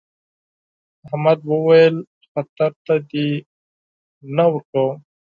احمد 1.05 1.39
وويل: 1.51 1.95
خطر 2.31 2.71
ته 2.85 2.95
دې 3.09 3.29
نه 4.35 4.45
ورکوم. 4.53 4.95